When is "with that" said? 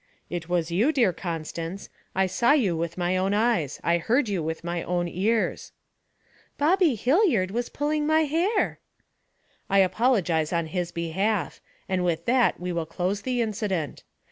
12.03-12.59